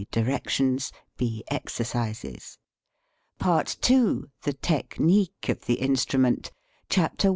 DIRECTIONS 0.09 0.91
6. 1.19 1.43
EXERCISES 1.51 2.57
PART 3.37 3.77
II 3.91 4.23
THE 4.41 4.53
TECHNIQUE 4.53 5.51
OF 5.51 5.65
THE 5.67 5.75
INSTRUMENT 5.75 6.51
CHAPTER 6.89 7.27
I. 7.27 7.29